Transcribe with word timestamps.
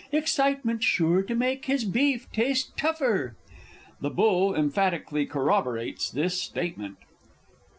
Excitement's 0.11 0.83
sure 0.83 1.21
to 1.21 1.35
make 1.35 1.65
his 1.65 1.85
beef 1.85 2.27
taste 2.31 2.75
tougher! 2.75 3.35
[_The 4.01 4.15
Bull 4.15 4.55
emphatically 4.55 5.27
corroborates 5.27 6.09
this 6.09 6.41
statement. 6.41 6.97